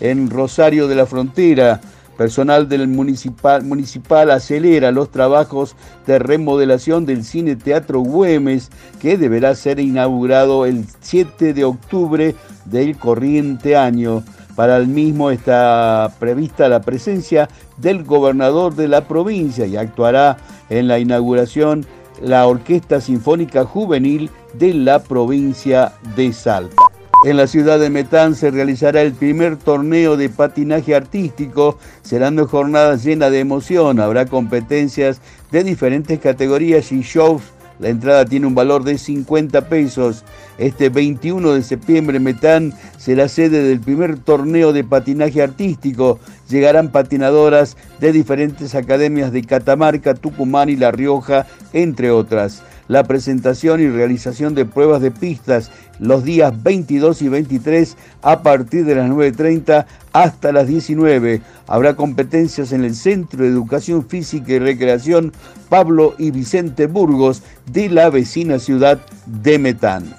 [0.00, 1.80] en Rosario de la Frontera.
[2.16, 9.54] Personal del municipal, municipal acelera los trabajos de remodelación del Cine Teatro Güemes, que deberá
[9.54, 12.34] ser inaugurado el 7 de octubre
[12.64, 14.24] del corriente año.
[14.56, 20.38] Para el mismo está prevista la presencia del gobernador de la provincia y actuará
[20.70, 21.86] en la inauguración
[22.20, 26.87] la Orquesta Sinfónica Juvenil de la provincia de Salta.
[27.24, 31.76] En la ciudad de Metán se realizará el primer torneo de patinaje artístico.
[32.02, 33.98] Serán dos jornadas llenas de emoción.
[33.98, 35.20] Habrá competencias
[35.50, 37.42] de diferentes categorías y shows.
[37.80, 40.24] La entrada tiene un valor de 50 pesos.
[40.58, 46.18] Este 21 de septiembre Metán será sede del primer torneo de patinaje artístico.
[46.50, 53.80] Llegarán patinadoras de diferentes academias de Catamarca, Tucumán y La Rioja, entre otras la presentación
[53.80, 59.10] y realización de pruebas de pistas los días 22 y 23 a partir de las
[59.10, 61.42] 9.30 hasta las 19.
[61.66, 65.32] Habrá competencias en el Centro de Educación Física y Recreación
[65.68, 70.14] Pablo y Vicente Burgos de la vecina ciudad de Metán.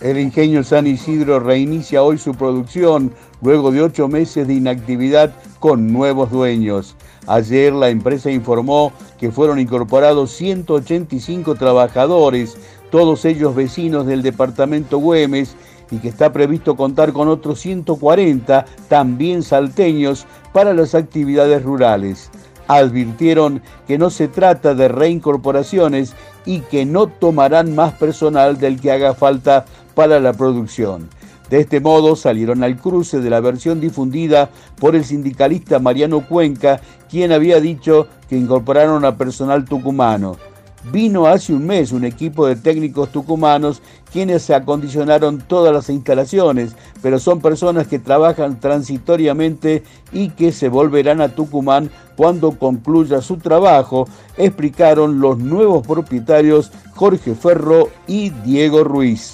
[0.00, 3.12] El ingenio San Isidro reinicia hoy su producción
[3.42, 6.96] luego de ocho meses de inactividad con nuevos dueños.
[7.26, 12.56] Ayer la empresa informó que fueron incorporados 185 trabajadores,
[12.90, 15.54] todos ellos vecinos del departamento Güemes,
[15.90, 22.30] y que está previsto contar con otros 140, también salteños, para las actividades rurales.
[22.68, 26.14] Advirtieron que no se trata de reincorporaciones
[26.46, 31.08] y que no tomarán más personal del que haga falta para la producción.
[31.50, 36.80] De este modo salieron al cruce de la versión difundida por el sindicalista Mariano Cuenca,
[37.10, 40.36] quien había dicho que incorporaron a personal tucumano.
[40.84, 46.74] Vino hace un mes un equipo de técnicos tucumanos quienes se acondicionaron todas las instalaciones,
[47.02, 53.36] pero son personas que trabajan transitoriamente y que se volverán a Tucumán cuando concluya su
[53.36, 59.28] trabajo, explicaron los nuevos propietarios Jorge Ferro y Diego Ruiz.